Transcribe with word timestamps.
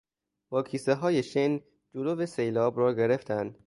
با 0.49 0.63
کیسههای 0.63 1.23
شن 1.23 1.59
جلو 1.93 2.25
سیلاب 2.25 2.77
را 2.79 2.93
گرفتن 2.93 3.55